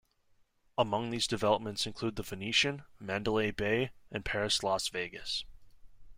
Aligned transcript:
Among 0.79 1.11
these 1.11 1.27
developments 1.27 1.85
include 1.85 2.15
The 2.15 2.23
Venetian, 2.23 2.85
Mandalay 2.99 3.51
Bay, 3.51 3.91
and 4.11 4.25
Paris 4.25 4.63
Las 4.63 4.87
Vegas. 4.87 5.45